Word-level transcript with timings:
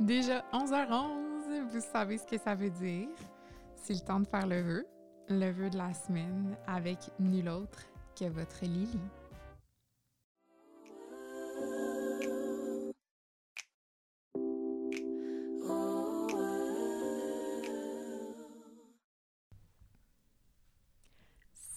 Déjà 0.00 0.44
11h11, 0.52 1.68
vous 1.70 1.80
savez 1.80 2.18
ce 2.18 2.26
que 2.26 2.38
ça 2.38 2.54
veut 2.54 2.70
dire. 2.70 3.08
C'est 3.76 3.94
le 3.94 4.00
temps 4.00 4.20
de 4.20 4.26
faire 4.26 4.46
le 4.46 4.60
vœu, 4.62 4.86
le 5.28 5.50
vœu 5.50 5.70
de 5.70 5.76
la 5.76 5.92
semaine 5.92 6.56
avec 6.66 6.98
nul 7.20 7.48
autre 7.48 7.84
que 8.18 8.24
votre 8.24 8.62
Lily. 8.62 8.98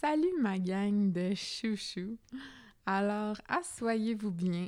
Salut 0.02 0.34
ma 0.40 0.58
gang 0.58 1.12
de 1.12 1.36
chouchou. 1.36 2.18
Alors, 2.88 3.40
assoyez-vous 3.48 4.32
bien. 4.32 4.68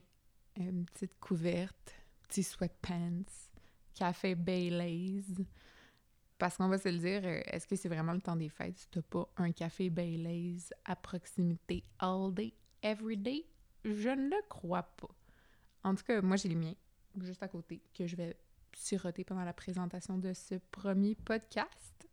Une 0.57 0.85
petite 0.85 1.19
couverte, 1.19 1.95
petit 2.27 2.43
sweatpants, 2.43 3.25
café 3.95 4.35
Baileys. 4.35 5.23
Parce 6.37 6.55
qu'on 6.55 6.67
va 6.67 6.77
se 6.77 6.87
le 6.87 6.99
dire, 6.99 7.21
euh, 7.23 7.41
est-ce 7.47 7.65
que 7.65 7.75
c'est 7.75 7.89
vraiment 7.89 8.13
le 8.13 8.21
temps 8.21 8.35
des 8.35 8.49
fêtes 8.49 8.77
si 8.77 8.87
t'as 8.91 9.01
pas 9.01 9.27
un 9.37 9.51
café 9.51 9.89
Baileys 9.89 10.69
à 10.85 10.95
proximité 10.95 11.83
all 11.97 12.31
day, 12.31 12.53
every 12.83 13.17
day? 13.17 13.43
Je 13.83 14.09
ne 14.09 14.29
le 14.29 14.47
crois 14.49 14.83
pas. 14.83 15.09
En 15.83 15.95
tout 15.95 16.03
cas, 16.03 16.21
moi 16.21 16.35
j'ai 16.35 16.49
les 16.49 16.55
miens, 16.55 16.75
juste 17.19 17.41
à 17.41 17.47
côté, 17.47 17.81
que 17.97 18.05
je 18.05 18.15
vais 18.15 18.37
siroter 18.71 19.23
pendant 19.23 19.45
la 19.45 19.53
présentation 19.53 20.19
de 20.19 20.31
ce 20.33 20.59
premier 20.69 21.15
podcast. 21.15 22.07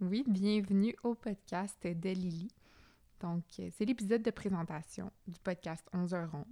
Oui, 0.00 0.24
bienvenue 0.26 0.96
au 1.02 1.14
podcast 1.14 1.76
de 1.86 2.08
Lily. 2.08 2.48
Donc, 3.20 3.44
euh, 3.58 3.68
c'est 3.76 3.84
l'épisode 3.84 4.22
de 4.22 4.30
présentation 4.30 5.12
du 5.28 5.38
podcast 5.38 5.86
11h11. 5.92 6.42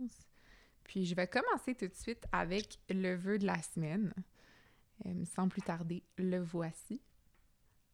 Puis, 0.85 1.07
je 1.07 1.15
vais 1.15 1.27
commencer 1.27 1.75
tout 1.75 1.89
de 1.89 1.95
suite 1.95 2.27
avec 2.31 2.79
le 2.91 3.15
vœu 3.15 3.39
de 3.39 3.47
la 3.47 3.63
semaine. 3.63 4.13
Euh, 5.07 5.25
sans 5.25 5.49
plus 5.49 5.63
tarder, 5.63 6.03
le 6.19 6.41
voici. 6.41 7.01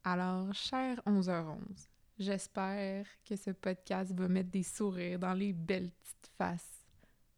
Alors, 0.03 0.53
cher 0.53 1.01
11h11, 1.07 1.87
j'espère 2.19 3.07
que 3.25 3.37
ce 3.37 3.53
podcast 3.53 4.13
va 4.13 4.27
mettre 4.27 4.51
des 4.51 4.65
sourires 4.65 5.21
dans 5.21 5.35
les 5.35 5.53
belles 5.53 5.93
petites 5.93 6.33
faces 6.37 6.85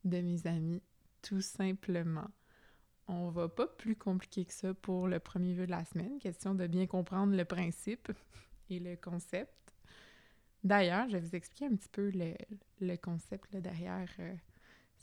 de 0.05 0.23
mes 0.23 0.47
amis, 0.47 0.83
tout 1.21 1.43
simplement. 1.43 2.31
On 3.09 3.31
va 3.31 3.49
pas 3.49 3.67
plus 3.67 3.95
compliqué 3.95 4.45
que 4.45 4.53
ça 4.53 4.75
pour 4.75 5.07
le 5.07 5.21
premier 5.21 5.55
vœu 5.55 5.67
de 5.67 5.71
la 5.71 5.85
semaine. 5.85 6.19
Question 6.19 6.55
de 6.55 6.67
bien 6.67 6.87
comprendre 6.87 7.37
le 7.37 7.45
principe 7.45 8.11
et 8.71 8.81
le 8.81 8.97
concept. 8.97 9.53
D'ailleurs, 10.65 11.09
je 11.09 11.17
vais 11.17 11.21
vous 11.21 11.37
expliquer 11.37 11.67
un 11.67 11.77
petit 11.77 11.89
peu 11.89 12.11
le, 12.81 12.97
concept 12.97 13.57
derrière 13.57 14.09
euh, 14.19 14.35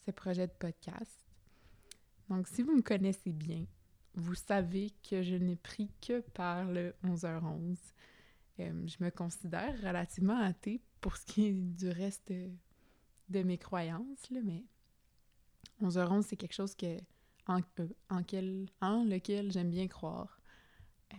ce 0.06 0.12
projet 0.12 0.48
de 0.48 0.52
podcast. 0.52 1.26
Donc, 2.30 2.48
si 2.50 2.64
vous 2.64 2.76
me 2.76 2.82
connaissez 2.82 3.32
bien, 3.32 3.66
vous 4.16 4.36
savez 4.36 4.92
que 5.10 5.24
je 5.24 5.36
n'ai 5.36 5.56
pris 5.56 5.90
que 6.02 6.20
par 6.20 6.66
le 6.66 6.94
11h11. 7.06 7.78
Euh, 8.60 8.86
je 8.86 9.04
me 9.04 9.10
considère 9.10 9.76
relativement 9.82 10.40
athée 10.40 10.82
pour 11.00 11.18
ce 11.18 11.26
qui 11.26 11.48
est 11.48 11.54
du 11.54 11.90
reste 11.90 12.32
de 13.30 13.44
mes 13.44 13.58
croyances, 13.58 14.30
là, 14.30 14.42
mais 14.44 14.64
11h11, 15.82 16.24
c'est 16.24 16.36
quelque 16.36 16.54
chose 16.54 16.76
que 16.76 16.98
en, 17.48 17.60
euh, 17.80 17.88
en, 18.10 18.24
quel, 18.24 18.68
en 18.82 19.04
lequel 19.04 19.52
j'aime 19.52 19.70
bien 19.70 19.88
croire. 19.88 20.40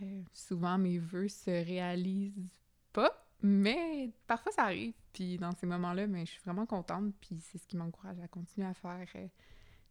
Euh, 0.01 0.21
souvent, 0.33 0.77
mes 0.77 0.97
vœux 0.97 1.29
se 1.29 1.49
réalisent 1.49 2.61
pas, 2.91 3.25
mais 3.41 4.11
parfois 4.27 4.51
ça 4.51 4.63
arrive. 4.63 4.93
Puis 5.13 5.37
dans 5.37 5.53
ces 5.53 5.65
moments-là, 5.65 6.07
mais 6.07 6.25
je 6.25 6.31
suis 6.31 6.41
vraiment 6.43 6.65
contente. 6.65 7.13
Puis 7.21 7.39
c'est 7.41 7.57
ce 7.57 7.67
qui 7.67 7.77
m'encourage 7.77 8.19
à 8.19 8.27
continuer 8.27 8.67
à 8.67 8.73
faire 8.73 9.07
euh, 9.15 9.27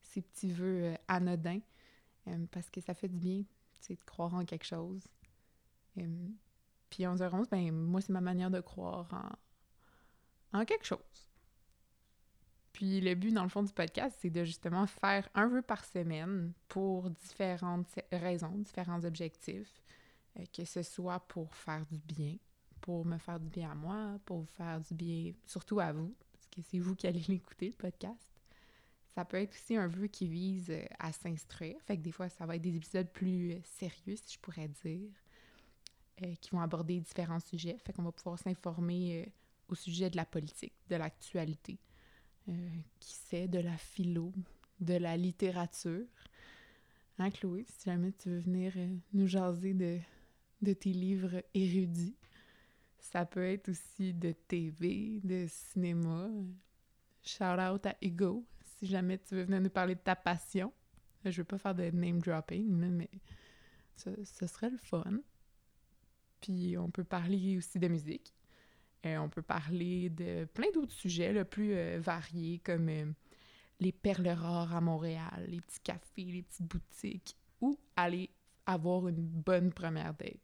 ces 0.03 0.21
petits 0.23 0.53
vœux 0.53 0.95
anodins. 1.09 1.61
parce 2.51 2.71
que 2.71 2.81
ça 2.81 2.95
fait 2.95 3.09
du 3.09 3.19
bien, 3.19 3.45
de 3.89 3.97
croire 4.07 4.35
en 4.35 4.45
quelque 4.45 4.67
chose. 4.67 5.07
puis 5.95 7.05
11h11, 7.05 7.49
ben 7.51 7.73
moi, 7.73 8.01
c'est 8.01 8.13
ma 8.13 8.21
manière 8.21 8.51
de 8.51 8.61
croire 8.61 9.09
en, 10.53 10.61
en 10.61 10.65
quelque 10.65 10.87
chose. 10.87 11.34
Puis 12.75 13.01
le 13.01 13.15
but, 13.15 13.33
dans 13.33 13.45
le 13.45 13.49
fond, 13.49 13.63
du 13.63 13.73
podcast, 13.73 14.19
c'est 14.21 14.31
de 14.31 14.45
justement 14.45 14.87
faire 14.89 15.29
un 15.35 15.47
vœu 15.47 15.63
par 15.63 15.85
semaine 15.85 16.53
pour 16.67 17.09
différentes 17.09 17.87
raisons, 18.11 18.51
différents 18.59 19.05
objectifs, 19.05 19.81
euh, 20.39 20.45
que 20.53 20.65
ce 20.65 20.83
soit 20.83 21.21
pour 21.21 21.55
faire 21.55 21.87
du 21.87 21.99
bien, 21.99 22.37
pour 22.81 23.07
me 23.07 23.17
faire 23.17 23.39
du 23.39 23.49
bien 23.49 23.71
à 23.71 23.75
moi, 23.77 24.19
pour 24.25 24.41
vous 24.41 24.53
faire 24.57 24.81
du 24.81 24.93
bien 24.93 25.33
surtout 25.47 25.79
à 25.79 25.93
vous, 25.93 26.17
parce 26.33 26.49
que 26.49 26.63
c'est 26.63 26.81
vous 26.81 26.97
qui 26.97 27.07
allez 27.07 27.23
l'écouter, 27.29 27.69
le 27.69 27.75
podcast. 27.75 28.29
Ça 29.15 29.25
peut 29.25 29.37
être 29.37 29.55
aussi 29.55 29.77
un 29.77 29.87
vœu 29.87 30.09
qui 30.09 30.27
vise 30.27 30.71
euh, 30.71 30.85
à 30.99 31.13
s'instruire, 31.13 31.77
fait 31.87 31.97
que 31.97 32.03
des 32.03 32.11
fois, 32.11 32.29
ça 32.29 32.45
va 32.45 32.57
être 32.57 32.63
des 32.63 32.75
épisodes 32.75 33.09
plus 33.09 33.53
euh, 33.53 33.61
sérieux, 33.63 34.17
si 34.17 34.35
je 34.35 34.39
pourrais 34.41 34.69
dire, 34.85 35.11
qui 36.41 36.51
vont 36.51 36.61
aborder 36.61 37.01
différents 37.01 37.41
sujets, 37.41 37.77
fait 37.85 37.93
qu'on 37.93 38.05
va 38.05 38.13
pouvoir 38.13 38.39
s'informer 38.39 39.33
au 39.69 39.75
sujet 39.75 40.11
de 40.11 40.17
la 40.17 40.25
politique, 40.25 40.73
de 40.89 40.95
l'actualité 40.95 41.77
qui 43.01 43.15
sait 43.15 43.49
de 43.49 43.59
la 43.59 43.77
philo, 43.77 44.33
de 44.81 44.95
la 44.95 45.17
littérature. 45.17 46.07
Hein, 47.19 47.31
Chloé, 47.31 47.65
si 47.69 47.85
jamais 47.85 48.13
tu 48.13 48.29
veux 48.29 48.41
venir 48.41 48.73
euh, 48.77 48.89
nous 49.13 49.27
jaser 49.27 49.73
de, 49.73 49.99
de 50.63 50.73
tes 50.73 50.93
livres 50.93 51.45
érudits. 51.55 52.17
Ça 52.99 53.25
peut 53.25 53.45
être 53.45 53.69
aussi 53.69 54.13
de 54.13 54.33
TV, 54.33 55.21
de 55.23 55.47
cinéma. 55.49 56.29
Shout 57.23 57.45
out 57.45 57.87
à 57.87 57.97
Hugo, 58.03 58.45
si 58.65 58.87
jamais 58.87 59.19
tu 59.19 59.37
veux 59.37 59.45
venir 59.45 59.61
nous 59.61 59.71
parler 59.71 59.95
de 59.95 60.01
ta 60.01 60.17
passion. 60.17 60.73
Je 61.25 61.41
veux 61.41 61.45
pas 61.45 61.59
faire 61.59 61.75
de 61.75 61.91
name 61.91 62.19
dropping, 62.19 62.69
mais 62.69 63.11
ce 63.97 64.47
serait 64.47 64.71
le 64.71 64.77
fun. 64.77 65.21
Puis 66.41 66.77
on 66.77 66.91
peut 66.91 67.05
parler 67.05 67.57
aussi 67.57 67.79
de 67.79 67.89
musique. 67.89 68.34
Euh, 69.07 69.19
on 69.19 69.29
peut 69.29 69.43
parler 69.43 70.09
de 70.11 70.47
plein 70.55 70.71
d'autres 70.73 70.93
sujets 70.93 71.33
le 71.33 71.45
plus 71.45 71.75
euh, 71.75 71.99
variés, 72.01 72.61
comme 72.61 72.89
euh, 72.89 73.07
les 73.81 73.93
perles 73.93 74.29
rares 74.29 74.75
à 74.75 74.81
Montréal, 74.81 75.45
les 75.49 75.61
petits 75.61 75.81
cafés, 75.81 76.25
les 76.25 76.43
petites 76.43 76.67
boutiques, 76.67 77.37
ou 77.61 77.79
aller 77.97 78.31
avoir 78.67 79.09
une 79.09 79.21
bonne 79.21 79.73
première 79.73 80.15
date. 80.15 80.39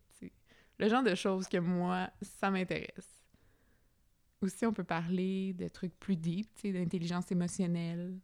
Le 0.78 0.88
genre 0.88 1.03
de 1.03 1.15
choses 1.15 1.47
que 1.47 1.59
moi, 1.59 2.10
ça 2.22 2.50
m'intéresse. 2.50 3.22
Aussi, 4.41 4.65
on 4.65 4.72
peut 4.72 4.84
parler 4.84 5.53
de 5.53 5.69
trucs 5.69 5.94
plus 6.00 6.16
deep, 6.16 6.49
d'intelligence 6.65 7.31
émotionnelle, 7.31 8.19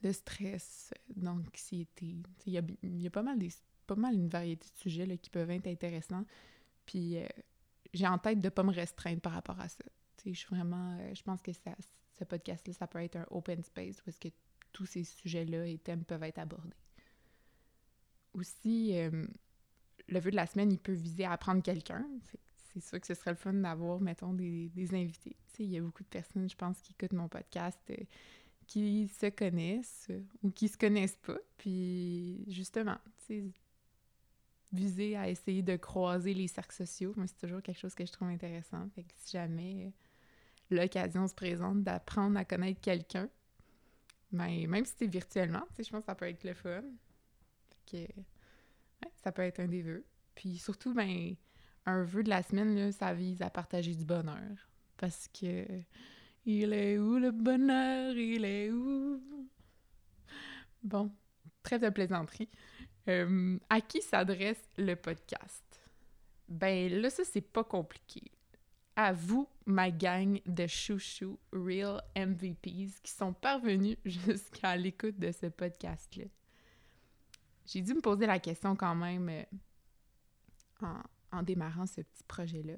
de 0.00 0.12
stress, 0.12 0.94
d'anxiété. 1.16 2.14
Il 2.46 2.52
y 2.52 2.58
a, 2.58 2.62
y 2.84 3.06
a, 3.08 3.10
pas 3.10 3.24
mal 3.24 3.38
des, 3.40 3.48
pas 3.88 3.96
mal 3.96 4.14
une 4.14 4.28
variété 4.28 4.68
de 4.72 4.78
sujets 4.78 5.06
là, 5.06 5.16
qui 5.16 5.30
peuvent 5.30 5.50
être 5.50 5.66
intéressants. 5.66 6.24
Puis 6.86 7.16
j'ai 7.92 8.06
en 8.06 8.18
tête 8.18 8.40
de 8.40 8.46
ne 8.46 8.50
pas 8.50 8.62
me 8.62 8.72
restreindre 8.72 9.20
par 9.20 9.32
rapport 9.32 9.58
à 9.60 9.68
ça. 9.68 9.84
je 10.24 10.32
suis 10.32 10.46
vraiment. 10.48 10.96
Euh, 11.00 11.14
je 11.14 11.22
pense 11.22 11.40
que 11.40 11.52
ça, 11.52 11.74
ce 12.18 12.24
podcast-là, 12.24 12.72
ça 12.72 12.86
peut 12.86 13.02
être 13.02 13.16
un 13.16 13.26
open 13.30 13.62
space 13.62 14.02
où 14.02 14.10
est-ce 14.10 14.20
que 14.20 14.28
tous 14.72 14.86
ces 14.86 15.04
sujets-là 15.04 15.66
et 15.66 15.78
thèmes 15.78 16.04
peuvent 16.04 16.22
être 16.22 16.38
abordés. 16.38 16.76
Aussi, 18.34 18.96
euh, 18.98 19.26
le 20.08 20.20
vœu 20.20 20.30
de 20.30 20.36
la 20.36 20.46
semaine, 20.46 20.70
il 20.70 20.78
peut 20.78 20.92
viser 20.92 21.24
à 21.24 21.32
apprendre 21.32 21.62
quelqu'un. 21.62 22.06
C'est 22.72 22.80
sûr 22.80 23.00
que 23.00 23.06
ce 23.06 23.14
serait 23.14 23.30
le 23.30 23.36
fun 23.36 23.54
d'avoir, 23.54 24.00
mettons, 24.00 24.34
des, 24.34 24.68
des 24.68 24.94
invités. 24.94 25.36
Il 25.58 25.70
y 25.70 25.78
a 25.78 25.80
beaucoup 25.80 26.02
de 26.04 26.08
personnes, 26.08 26.48
je 26.48 26.54
pense, 26.54 26.80
qui 26.80 26.92
écoutent 26.92 27.16
mon 27.16 27.28
podcast, 27.28 27.80
euh, 27.90 27.96
qui 28.66 29.08
se 29.08 29.26
connaissent 29.30 30.10
ou 30.42 30.50
qui 30.50 30.68
se 30.68 30.76
connaissent 30.76 31.16
pas. 31.16 31.38
Puis, 31.56 32.44
justement, 32.46 32.98
viser 34.72 35.16
à 35.16 35.28
essayer 35.28 35.62
de 35.62 35.76
croiser 35.76 36.34
les 36.34 36.48
cercles 36.48 36.76
sociaux. 36.76 37.12
Moi, 37.16 37.26
c'est 37.26 37.46
toujours 37.46 37.62
quelque 37.62 37.78
chose 37.78 37.94
que 37.94 38.04
je 38.04 38.12
trouve 38.12 38.28
intéressant. 38.28 38.88
Si 39.16 39.32
jamais 39.32 39.86
euh, 39.86 40.76
l'occasion 40.76 41.26
se 41.26 41.34
présente 41.34 41.82
d'apprendre 41.82 42.38
à 42.38 42.44
connaître 42.44 42.80
quelqu'un, 42.80 43.28
ben, 44.30 44.68
même 44.68 44.84
si 44.84 44.92
c'est 44.98 45.06
virtuellement, 45.06 45.66
je 45.78 45.88
pense 45.88 46.00
que 46.00 46.06
ça 46.06 46.14
peut 46.14 46.28
être 46.28 46.44
le 46.44 46.54
fun. 46.54 46.82
Que, 47.90 48.06
ça 49.22 49.32
peut 49.32 49.42
être 49.42 49.60
un 49.60 49.68
des 49.68 49.82
vœux. 49.82 50.04
Puis 50.34 50.58
surtout, 50.58 50.92
ben, 50.92 51.34
un 51.86 52.04
vœu 52.04 52.22
de 52.22 52.28
la 52.28 52.42
semaine, 52.42 52.74
là, 52.74 52.92
ça 52.92 53.14
vise 53.14 53.40
à 53.40 53.48
partager 53.48 53.94
du 53.94 54.04
bonheur. 54.04 54.68
Parce 54.98 55.28
que 55.28 55.64
il 56.44 56.72
est 56.72 56.98
où 56.98 57.18
le 57.18 57.30
bonheur? 57.30 58.14
Il 58.16 58.44
est 58.44 58.70
où? 58.70 59.22
Bon, 60.82 61.10
trêve 61.62 61.82
de 61.82 61.90
plaisanterie. 61.90 62.48
Euh, 63.08 63.58
à 63.70 63.80
qui 63.80 64.02
s'adresse 64.02 64.62
le 64.76 64.94
podcast? 64.94 65.80
Ben 66.48 66.92
là, 66.92 67.08
ça, 67.08 67.24
c'est 67.24 67.40
pas 67.40 67.64
compliqué. 67.64 68.22
À 68.96 69.12
vous, 69.12 69.48
ma 69.64 69.90
gang 69.90 70.40
de 70.44 70.66
chouchous 70.66 71.38
Real 71.52 72.02
MVPs 72.16 73.00
qui 73.02 73.12
sont 73.12 73.32
parvenus 73.32 73.96
jusqu'à 74.04 74.76
l'écoute 74.76 75.18
de 75.18 75.32
ce 75.32 75.46
podcast-là. 75.46 76.24
J'ai 77.64 77.80
dû 77.80 77.94
me 77.94 78.00
poser 78.00 78.26
la 78.26 78.38
question 78.38 78.76
quand 78.76 78.94
même 78.94 79.28
euh, 79.28 80.86
en, 81.32 81.42
démarrant 81.42 81.86
ce 81.86 82.00
petit 82.00 82.24
projet-là. 82.26 82.74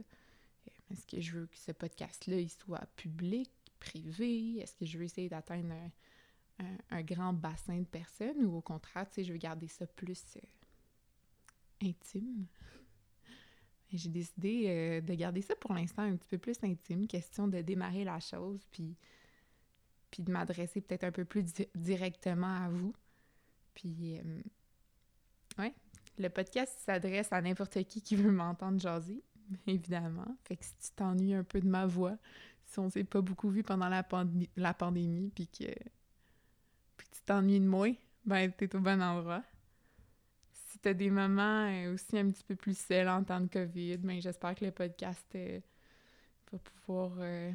Est-ce 0.91 1.06
que 1.06 1.21
je 1.21 1.38
veux 1.38 1.47
que 1.47 1.59
ce 1.59 1.73
podcast-là, 1.73 2.37
soit 2.49 2.87
public, 2.97 3.50
privé? 3.79 4.59
Est-ce 4.59 4.76
que 4.76 4.85
je 4.85 4.99
veux 4.99 5.05
essayer 5.05 5.29
d'atteindre 5.29 5.73
un, 5.73 5.91
grand 7.03 7.33
bassin 7.33 7.79
de 7.79 7.87
personnes 7.87 8.45
ou 8.45 8.57
au 8.57 8.61
contraire, 8.61 9.09
tu 9.09 9.17
sais, 9.17 9.25
je 9.25 9.33
veux 9.33 9.39
garder 9.39 9.69
ça 9.69 9.87
plus 9.87 10.23
euh, 10.37 11.89
intime? 11.89 12.47
J'ai 13.93 14.09
décidé 14.09 14.65
euh, 14.69 15.01
de 15.01 15.15
garder 15.15 15.43
ça 15.43 15.57
pour 15.57 15.75
l'instant 15.75 16.03
un 16.03 16.17
petit 16.17 16.29
peu 16.29 16.39
plus 16.39 16.57
intime, 16.62 17.07
question 17.07 17.49
de 17.49 17.61
démarrer 17.61 18.05
la 18.05 18.21
chose, 18.21 18.61
puis, 18.71 18.97
de 20.19 20.31
m'adresser 20.31 20.81
peut-être 20.81 21.05
un 21.05 21.12
peu 21.12 21.25
plus 21.25 21.45
directement 21.75 22.65
à 22.65 22.69
vous. 22.69 22.95
Puis, 23.75 24.19
euh, 24.19 24.43
ouais, 25.59 25.75
le 26.19 26.29
podcast 26.29 26.73
s'adresse 26.85 27.33
à 27.33 27.41
n'importe 27.41 27.83
qui 27.85 28.03
qui 28.03 28.15
veut 28.15 28.31
m'entendre 28.31 28.79
jaser, 28.79 29.23
évidemment. 29.67 30.37
Fait 30.45 30.57
que 30.57 30.65
si 30.65 30.75
tu 30.77 30.91
t'ennuies 30.95 31.35
un 31.35 31.45
peu 31.45 31.61
de 31.61 31.69
ma 31.69 31.87
voix, 31.87 32.17
si 32.67 32.79
on 32.79 32.91
s'est 32.91 33.05
pas 33.05 33.21
beaucoup 33.21 33.51
vu 33.51 33.65
pendant 33.65 33.89
la, 33.89 34.07
la 34.57 34.75
pandémie, 34.75 35.31
puis 35.31 35.49
que 35.49 35.65
puis 37.00 37.08
tu 37.12 37.23
t'ennuies 37.23 37.61
de 37.61 37.64
moi, 37.64 37.88
ben 38.26 38.52
t'es 38.52 38.76
au 38.76 38.79
bon 38.79 39.00
endroit. 39.00 39.43
Si 40.52 40.79
t'as 40.81 40.93
des 40.93 41.08
moments 41.08 41.67
euh, 41.67 41.94
aussi 41.94 42.19
un 42.19 42.31
petit 42.31 42.44
peu 42.44 42.55
plus 42.55 42.76
seuls 42.76 43.08
en 43.08 43.25
temps 43.25 43.41
de 43.41 43.47
COVID, 43.47 43.97
ben 43.97 44.20
j'espère 44.20 44.55
que 44.55 44.67
le 44.67 44.70
podcast 44.70 45.25
euh, 45.35 45.61
va 46.52 46.58
pouvoir 46.58 47.12
euh, 47.20 47.50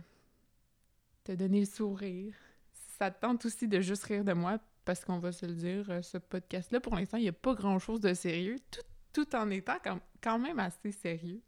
te 1.24 1.34
donner 1.34 1.60
le 1.60 1.68
sourire. 1.68 2.34
Si 2.74 2.98
ça 2.98 3.12
te 3.12 3.22
tente 3.22 3.46
aussi 3.46 3.68
de 3.68 3.82
juste 3.82 4.06
rire 4.06 4.24
de 4.24 4.34
moi, 4.34 4.58
parce 4.84 5.06
qu'on 5.06 5.20
va 5.20 5.32
se 5.32 5.46
le 5.46 5.54
dire, 5.54 6.04
ce 6.04 6.18
podcast-là, 6.18 6.80
pour 6.80 6.96
l'instant, 6.96 7.18
il 7.18 7.24
n'y 7.24 7.30
a 7.30 7.34
pas 7.34 7.54
grand-chose 7.54 8.02
de 8.02 8.16
sérieux, 8.16 8.58
tout, 9.14 9.36
en 9.36 9.52
étant 9.52 9.78
quand, 10.24 10.40
même 10.40 10.58
assez 10.58 10.92
sérieux. 10.92 11.42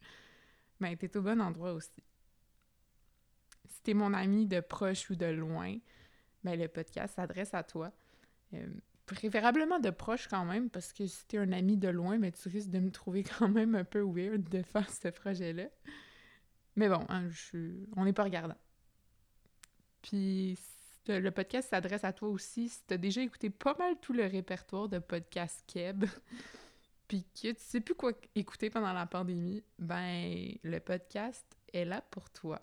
Mais 0.80 0.96
ben, 0.96 0.98
t'es 0.98 1.18
au 1.18 1.24
bon 1.24 1.42
endroit 1.42 1.74
aussi. 1.74 2.04
Si 3.70 3.82
t'es 3.82 3.96
mon 3.96 4.14
ami 4.14 4.46
de 4.46 4.60
proche 4.60 5.10
ou 5.10 5.16
de 5.16 5.26
loin, 5.26 5.78
ben 6.44 6.60
le 6.60 6.68
podcast 6.68 7.16
s'adresse 7.16 7.54
à 7.54 7.64
toi. 7.64 7.92
Euh, 8.54 8.68
préférablement 9.06 9.80
de 9.80 9.90
proche 9.90 10.28
quand 10.28 10.46
même, 10.46 10.70
parce 10.70 10.94
que 10.94 11.08
si 11.08 11.26
t'es 11.26 11.38
un 11.38 11.52
ami 11.52 11.78
de 11.78 11.88
loin, 11.88 12.20
ben, 12.20 12.32
tu 12.32 12.50
risques 12.50 12.70
de 12.70 12.80
me 12.80 12.92
trouver 12.92 13.24
quand 13.40 13.50
même 13.50 13.76
un 13.76 13.84
peu 13.84 14.02
weird 14.02 14.48
de 14.50 14.62
faire 14.62 14.90
ce 14.90 15.08
projet-là. 15.08 15.66
Mais 16.76 16.90
bon, 16.90 17.06
hein, 17.10 17.28
je, 17.30 17.74
on 17.96 18.06
n'est 18.06 18.14
pas 18.14 18.24
regardant. 18.24 18.58
Puis 20.02 20.58
le 21.08 21.30
podcast 21.32 21.70
s'adresse 21.70 22.04
à 22.04 22.14
toi 22.14 22.30
aussi 22.30 22.70
si 22.70 22.82
tu 22.86 22.94
as 22.94 22.98
déjà 22.98 23.22
écouté 23.22 23.50
pas 23.50 23.76
mal 23.80 23.96
tout 24.00 24.14
le 24.14 24.26
répertoire 24.26 24.90
de 24.90 25.00
podcasts 25.00 25.64
Keb, 25.68 26.06
puis 27.08 27.24
que 27.34 27.50
tu 27.50 27.56
sais 27.58 27.82
plus 27.82 27.96
quoi 27.96 28.12
écouter 28.36 28.70
pendant 28.70 28.94
la 28.94 29.06
pandémie, 29.06 29.64
ben 29.80 30.54
le 30.64 30.80
podcast 30.80 31.46
est 31.74 31.86
là 31.86 32.02
pour 32.12 32.30
toi. 32.30 32.62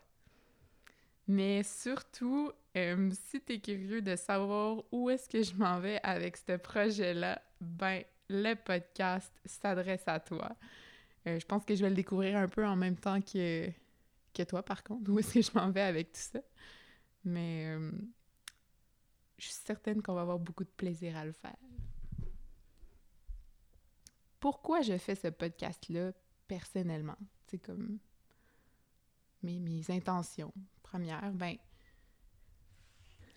Mais 1.27 1.63
surtout, 1.63 2.53
euh, 2.77 3.11
si 3.13 3.41
tu 3.41 3.55
es 3.55 3.61
curieux 3.61 4.03
de 4.03 4.17
savoir 4.17 4.83
où 4.93 5.09
est-ce 5.09 5.29
que 5.29 5.43
je 5.43 5.55
m'en 5.55 5.81
vais 5.81 5.99
avec 6.03 6.37
ce 6.37 6.57
projet-là, 6.57 7.41
ben 7.61 8.03
le 8.29 8.55
podcast 8.55 9.33
s'adresse 9.45 10.03
à 10.07 10.21
toi. 10.21 10.55
Euh, 11.27 11.39
je 11.39 11.47
pense 11.47 11.65
que 11.65 11.75
je 11.75 11.83
vais 11.83 11.89
le 11.89 11.95
découvrir 11.95 12.37
un 12.37 12.49
peu 12.49 12.67
en 12.67 12.77
même 12.77 12.97
temps 12.97 13.21
que, 13.21 13.71
que 14.35 14.43
toi, 14.43 14.63
par 14.63 14.83
contre, 14.83 15.11
où 15.11 15.19
est-ce 15.19 15.35
que 15.35 15.43
je 15.43 15.51
m'en 15.55 15.71
vais 15.71 15.81
avec 15.81 16.13
tout 16.13 16.21
ça. 16.21 16.41
Mais 17.25 17.67
euh, 17.69 17.91
je 19.39 19.45
suis 19.45 19.55
certaine 19.55 20.03
qu'on 20.03 20.15
va 20.15 20.23
avoir 20.23 20.39
beaucoup 20.39 20.65
de 20.65 20.71
plaisir 20.77 21.17
à 21.17 21.25
le 21.25 21.33
faire. 21.33 21.57
Pourquoi 24.41 24.83
je 24.83 24.99
fais 24.99 25.15
ce 25.15 25.29
podcast-là 25.29 26.13
personnellement? 26.47 27.17
C'est 27.47 27.59
comme 27.59 27.99
mes, 29.43 29.59
mes 29.59 29.91
intentions 29.91 30.53
Ben, 30.99 31.57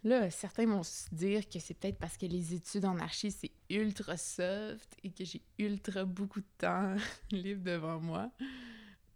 là, 0.04 0.30
certains 0.30 0.66
vont 0.66 0.84
se 0.84 1.14
dire 1.14 1.48
que 1.48 1.60
c'est 1.60 1.74
peut-être 1.74 1.98
parce 1.98 2.18
que 2.18 2.26
les 2.26 2.54
études 2.54 2.86
en 2.86 2.98
archi, 3.00 3.32
c'est 3.32 3.52
ultra 3.70 4.18
soft 4.18 4.96
et 5.04 5.12
que 5.12 5.26
j'ai 5.26 5.42
ultra 5.58 6.06
beaucoup 6.06 6.42
de 6.42 6.48
temps 6.58 6.96
libre 7.32 7.64
devant 7.64 8.00
moi. 8.00 8.32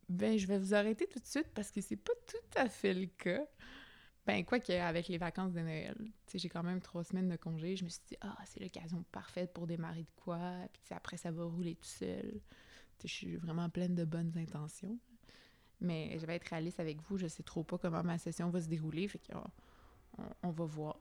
Ben, 0.10 0.38
je 0.38 0.46
vais 0.48 0.58
vous 0.60 0.74
arrêter 0.74 1.08
tout 1.08 1.20
de 1.20 1.26
suite 1.26 1.50
parce 1.54 1.72
que 1.72 1.82
c'est 1.82 1.98
pas 1.98 2.14
tout 2.28 2.60
à 2.60 2.68
fait 2.68 2.94
le 2.94 3.06
cas. 3.06 3.46
Ben, 4.26 4.46
quoi 4.46 4.60
qu'avec 4.60 5.08
les 5.08 5.18
vacances 5.18 5.54
de 5.54 5.62
Noël, 5.62 5.96
j'ai 6.34 6.50
quand 6.50 6.64
même 6.64 6.82
trois 6.82 7.04
semaines 7.04 7.30
de 7.30 7.38
congé, 7.38 7.76
je 7.76 7.84
me 7.84 7.90
suis 7.90 8.02
dit, 8.08 8.18
ah, 8.22 8.38
c'est 8.46 8.60
l'occasion 8.60 9.04
parfaite 9.12 9.52
pour 9.52 9.66
démarrer 9.66 10.04
de 10.04 10.12
quoi, 10.16 10.68
puis 10.74 10.94
après, 10.94 11.18
ça 11.18 11.32
va 11.32 11.44
rouler 11.44 11.76
tout 11.76 11.88
seul. 11.88 12.40
Je 13.04 13.08
suis 13.08 13.36
vraiment 13.38 13.68
pleine 13.70 13.96
de 13.96 14.06
bonnes 14.06 14.38
intentions. 14.38 15.00
Mais 15.82 16.18
je 16.20 16.26
vais 16.26 16.36
être 16.36 16.48
réaliste 16.48 16.80
avec 16.80 17.02
vous, 17.02 17.18
je 17.18 17.28
sais 17.28 17.44
trop 17.44 17.64
pas 17.64 17.78
comment 17.78 18.04
ma 18.04 18.18
session 18.18 18.50
va 18.50 18.62
se 18.62 18.68
dérouler, 18.68 19.08
fait 19.08 19.20
qu'on 19.20 19.44
on, 20.44 20.52
va 20.52 20.66
voir. 20.66 20.98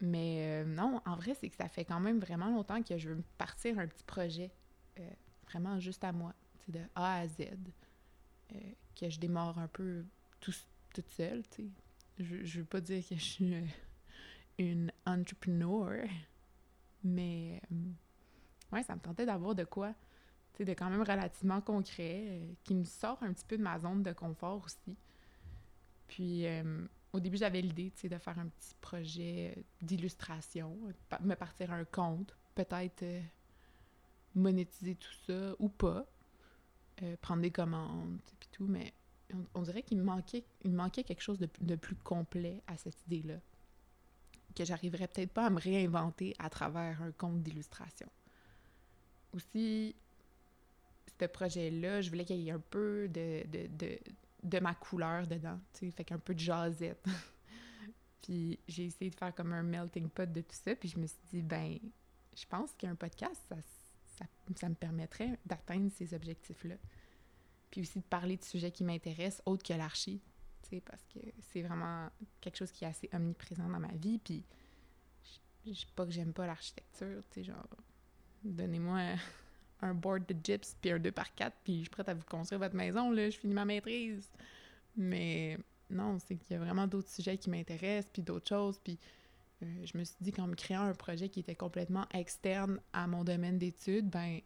Mais 0.00 0.62
euh, 0.62 0.64
non, 0.64 1.00
en 1.06 1.16
vrai, 1.16 1.34
c'est 1.34 1.48
que 1.48 1.56
ça 1.56 1.68
fait 1.68 1.84
quand 1.84 2.00
même 2.00 2.18
vraiment 2.18 2.50
longtemps 2.50 2.82
que 2.82 2.98
je 2.98 3.10
veux 3.10 3.22
partir 3.36 3.78
un 3.78 3.86
petit 3.86 4.04
projet, 4.04 4.50
euh, 4.98 5.08
vraiment 5.46 5.78
juste 5.78 6.02
à 6.04 6.12
moi, 6.12 6.34
de 6.66 6.80
A 6.94 7.20
à 7.20 7.28
Z, 7.28 7.40
euh, 7.40 8.56
que 8.96 9.08
je 9.08 9.20
démarre 9.20 9.58
un 9.58 9.68
peu 9.68 10.04
tout, 10.40 10.54
toute 10.92 11.10
seule. 11.10 11.42
Je, 12.18 12.44
je 12.44 12.58
veux 12.60 12.66
pas 12.66 12.80
dire 12.80 13.06
que 13.08 13.14
je 13.14 13.20
suis 13.20 13.54
une 14.58 14.92
entrepreneur, 15.06 16.08
mais 17.04 17.60
ouais, 18.72 18.82
ça 18.82 18.94
me 18.94 19.00
tentait 19.00 19.26
d'avoir 19.26 19.54
de 19.54 19.64
quoi, 19.64 19.94
de 20.64 20.72
quand 20.72 20.90
même 20.90 21.02
relativement 21.02 21.60
concret, 21.60 22.24
euh, 22.26 22.52
qui 22.64 22.74
me 22.74 22.84
sort 22.84 23.18
un 23.22 23.32
petit 23.32 23.44
peu 23.46 23.56
de 23.56 23.62
ma 23.62 23.78
zone 23.78 24.02
de 24.02 24.12
confort 24.12 24.62
aussi. 24.64 24.96
Puis 26.08 26.46
au 27.12 27.20
début, 27.20 27.36
j'avais 27.36 27.60
l'idée, 27.60 27.92
de 28.02 28.18
faire 28.18 28.38
un 28.38 28.46
petit 28.46 28.74
projet 28.80 29.62
d'illustration, 29.82 30.74
me 31.20 31.34
partir 31.34 31.70
un 31.70 31.84
compte, 31.84 32.34
peut-être 32.54 33.04
monétiser 34.34 34.94
tout 34.94 35.12
ça 35.26 35.54
ou 35.58 35.68
pas, 35.68 36.06
prendre 37.20 37.42
des 37.42 37.50
commandes, 37.50 38.18
puis 38.40 38.48
tout, 38.50 38.66
mais 38.66 38.94
on, 39.54 39.62
dirait 39.62 39.82
qu'il 39.82 39.98
me 39.98 40.04
manquait, 40.04 40.44
manquait 40.64 41.04
quelque 41.04 41.22
chose 41.22 41.38
de, 41.38 41.76
plus 41.76 41.96
complet 41.96 42.62
à 42.66 42.76
cette 42.76 42.96
idée-là. 43.06 43.40
Que 44.54 44.64
j'arriverais 44.64 45.08
peut-être 45.08 45.32
pas 45.32 45.46
à 45.46 45.50
me 45.50 45.60
réinventer 45.60 46.34
à 46.38 46.50
travers 46.50 47.02
un 47.02 47.12
compte 47.12 47.42
d'illustration. 47.42 48.08
Aussi, 49.34 49.94
projet-là, 51.26 52.00
je 52.00 52.10
voulais 52.10 52.24
qu'il 52.24 52.36
y 52.36 52.48
ait 52.48 52.52
un 52.52 52.62
peu 52.70 53.08
de, 53.08 53.44
de, 54.42 54.58
ma 54.60 54.74
couleur 54.74 55.26
dedans, 55.26 55.58
tu 55.72 55.86
sais, 55.86 55.90
fait 55.90 56.04
qu'un 56.04 56.18
peu 56.18 56.34
de 56.34 56.40
jasette. 56.40 57.04
puis 58.22 58.58
j'ai 58.68 58.86
essayé 58.86 59.10
de 59.10 59.16
faire 59.16 59.34
comme 59.34 59.52
un 59.52 59.62
melting 59.62 60.08
pot 60.08 60.30
de 60.30 60.40
tout 60.40 60.56
ça, 60.64 60.74
puis 60.74 60.88
je 60.88 60.98
me 60.98 61.06
suis 61.06 61.18
dit, 61.30 61.42
ben, 61.42 61.78
je 62.36 62.46
pense 62.46 62.72
qu'un 62.74 62.94
podcast, 62.94 63.42
ça, 63.48 64.24
ça 64.56 64.68
me 64.68 64.74
permettrait 64.74 65.38
d'atteindre 65.46 65.90
ces 65.90 66.14
objectifs-là 66.14 66.76
puis 67.70 67.82
aussi 67.82 67.98
de 67.98 68.04
parler 68.04 68.36
de 68.36 68.44
sujets 68.44 68.70
qui 68.70 68.84
m'intéressent 68.84 69.42
autres 69.46 69.62
que 69.62 69.72
l'archi, 69.74 70.20
tu 70.62 70.70
sais, 70.70 70.80
parce 70.80 71.04
que 71.06 71.20
c'est 71.40 71.62
vraiment 71.62 72.08
quelque 72.40 72.56
chose 72.56 72.72
qui 72.72 72.84
est 72.84 72.88
assez 72.88 73.08
omniprésent 73.12 73.68
dans 73.68 73.80
ma 73.80 73.92
vie, 73.94 74.18
puis 74.18 74.44
je 75.66 75.72
sais 75.72 75.86
pas 75.94 76.06
que 76.06 76.12
j'aime 76.12 76.32
pas 76.32 76.46
l'architecture, 76.46 77.22
tu 77.30 77.40
sais, 77.40 77.44
genre, 77.44 77.68
donnez-moi 78.42 79.16
un 79.82 79.94
board 79.94 80.26
de 80.26 80.36
gyps 80.42 80.76
puis 80.80 80.90
un 80.90 80.98
2 80.98 81.12
par 81.12 81.34
4 81.34 81.56
puis 81.64 81.74
je 81.74 81.80
suis 81.82 81.90
prête 81.90 82.08
à 82.08 82.14
vous 82.14 82.24
construire 82.24 82.58
votre 82.58 82.74
maison, 82.74 83.10
là, 83.10 83.30
je 83.30 83.36
finis 83.38 83.54
ma 83.54 83.64
maîtrise. 83.64 84.28
Mais 84.96 85.58
non, 85.90 86.18
c'est 86.18 86.36
qu'il 86.36 86.52
y 86.52 86.54
a 86.56 86.58
vraiment 86.58 86.86
d'autres 86.86 87.10
sujets 87.10 87.38
qui 87.38 87.50
m'intéressent, 87.50 88.10
puis 88.12 88.22
d'autres 88.22 88.48
choses, 88.48 88.78
puis 88.82 88.98
euh, 89.62 89.66
je 89.84 89.96
me 89.96 90.04
suis 90.04 90.16
dit 90.20 90.32
qu'en 90.32 90.46
me 90.46 90.54
créant 90.54 90.82
un 90.82 90.94
projet 90.94 91.28
qui 91.28 91.40
était 91.40 91.54
complètement 91.54 92.06
externe 92.12 92.80
à 92.92 93.06
mon 93.06 93.24
domaine 93.24 93.58
d'études, 93.58 94.08
ben 94.08 94.40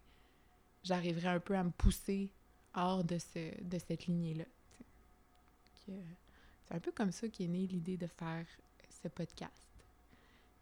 j'arriverais 0.85 1.29
un 1.29 1.41
peu 1.41 1.57
à 1.57 1.65
me 1.65 1.71
pousser 1.71 2.31
hors 2.75 3.05
de, 3.05 3.19
ce, 3.19 3.63
de 3.63 3.79
cette 3.79 4.07
lignée-là. 4.07 4.45
C'est 5.87 6.75
un 6.75 6.81
peu 6.81 6.93
comme 6.93 7.13
ça 7.13 7.29
qu'est 7.29 7.49
née 7.49 7.67
l'idée 7.67 7.97
de 7.97 8.07
faire 8.07 8.47
ce 9.03 9.09
podcast. 9.09 9.69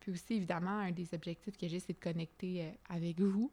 Puis 0.00 0.12
aussi, 0.12 0.34
évidemment, 0.34 0.78
un 0.78 0.92
des 0.92 1.12
objectifs 1.14 1.56
que 1.56 1.68
j'ai, 1.68 1.78
c'est 1.78 1.92
de 1.92 1.98
connecter 2.00 2.64
euh, 2.64 2.70
avec 2.88 3.20
vous, 3.20 3.52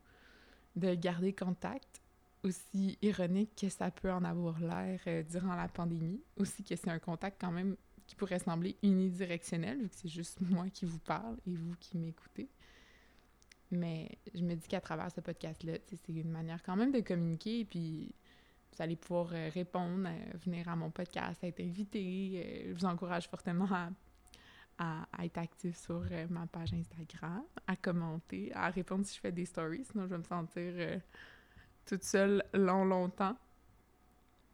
de 0.77 0.93
garder 0.93 1.33
contact, 1.33 2.01
aussi 2.43 2.97
ironique 3.01 3.51
que 3.59 3.69
ça 3.69 3.91
peut 3.91 4.11
en 4.11 4.23
avoir 4.23 4.59
l'air 4.59 4.99
euh, 5.07 5.23
durant 5.23 5.55
la 5.55 5.67
pandémie, 5.67 6.21
aussi 6.37 6.63
que 6.63 6.75
c'est 6.75 6.89
un 6.89 6.99
contact 6.99 7.41
quand 7.41 7.51
même 7.51 7.75
qui 8.05 8.15
pourrait 8.15 8.39
sembler 8.39 8.77
unidirectionnel, 8.83 9.81
vu 9.81 9.89
que 9.89 9.95
c'est 9.95 10.07
juste 10.07 10.39
moi 10.49 10.69
qui 10.69 10.85
vous 10.85 10.99
parle 10.99 11.37
et 11.45 11.55
vous 11.55 11.75
qui 11.79 11.97
m'écoutez. 11.97 12.49
Mais 13.71 14.17
je 14.33 14.43
me 14.43 14.55
dis 14.55 14.67
qu'à 14.67 14.79
travers 14.79 15.11
ce 15.11 15.19
podcast-là, 15.19 15.73
c'est 15.87 16.13
une 16.13 16.31
manière 16.31 16.63
quand 16.63 16.77
même 16.77 16.91
de 16.91 17.01
communiquer, 17.01 17.65
puis 17.65 18.15
vous 18.71 18.81
allez 18.81 18.95
pouvoir 18.95 19.33
euh, 19.33 19.49
répondre, 19.53 20.07
euh, 20.07 20.37
venir 20.45 20.69
à 20.69 20.75
mon 20.75 20.91
podcast, 20.91 21.43
être 21.43 21.59
invité. 21.59 22.65
Je 22.69 22.73
vous 22.73 22.85
encourage 22.85 23.27
fortement 23.27 23.67
à, 23.71 23.89
être 25.19 25.37
actif 25.37 25.77
sur 25.77 26.03
ma 26.29 26.45
page 26.47 26.73
Instagram, 26.73 27.43
à 27.65 27.75
commenter, 27.75 28.51
à 28.53 28.69
répondre 28.69 29.05
si 29.05 29.15
je 29.15 29.19
fais 29.19 29.31
des 29.31 29.45
stories, 29.45 29.85
sinon 29.85 30.03
je 30.03 30.09
vais 30.09 30.17
me 30.17 30.23
sentir 30.23 31.01
toute 31.85 32.03
seule 32.03 32.43
long, 32.53 32.85
longtemps. 32.85 33.35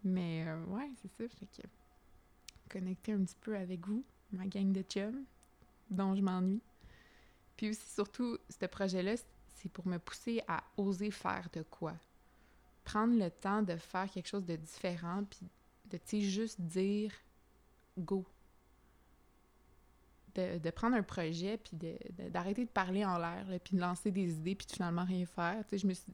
Mais 0.03 0.46
euh, 0.48 0.63
ouais, 0.65 0.89
c'est 1.01 1.12
ça. 1.12 1.36
Fait 1.38 1.46
que 1.46 1.68
connecter 2.70 3.13
un 3.13 3.24
petit 3.24 3.38
peu 3.42 3.56
avec 3.56 3.86
vous, 3.88 4.03
ma 4.32 4.46
gang 4.48 4.72
de 4.72 4.82
chums, 4.82 5.24
dont 5.89 6.15
je 6.15 6.22
m'ennuie. 6.22 6.62
Puis 7.56 7.70
aussi, 7.70 7.88
surtout, 7.94 8.38
ce 8.50 8.65
projet-là, 8.65 9.15
c'est 9.56 9.72
pour 9.72 9.88
me 9.88 9.98
pousser 9.98 10.42
à 10.48 10.63
oser 10.77 11.12
faire 11.12 11.48
de 11.53 11.62
quoi. 11.63 11.94
Prendre 12.84 13.18
le 13.18 13.30
temps 13.30 13.62
de 13.62 13.75
faire 13.75 14.10
quelque 14.10 14.27
chose 14.27 14.46
de 14.46 14.56
différent, 14.56 15.24
puis 15.24 15.48
de, 15.89 15.98
tu 15.98 16.03
sais, 16.06 16.22
juste 16.22 16.60
dire 16.60 17.12
go. 17.98 18.25
De, 20.36 20.70
prendre 20.72 20.96
un 20.96 21.04
projet, 21.04 21.58
puis 21.58 21.78
d'arrêter 22.32 22.66
de, 22.66 22.70
parler 22.70 23.06
en 23.06 23.20
l'air, 23.20 23.46
puis 23.63 23.75
de 23.75 23.82
lancer 23.82 24.10
des 24.10 24.34
idées, 24.34 24.56
puis 24.56 24.66
de 24.66 24.72
finalement 24.72 25.04
rien 25.04 25.25
faire. 25.25 25.63